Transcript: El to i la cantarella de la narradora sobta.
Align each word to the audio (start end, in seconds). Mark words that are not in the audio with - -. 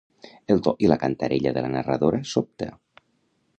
El 0.53 0.63
to 0.67 0.73
i 0.85 0.89
la 0.91 0.97
cantarella 1.03 1.53
de 1.59 1.63
la 1.67 1.71
narradora 1.75 2.25
sobta. 2.33 2.71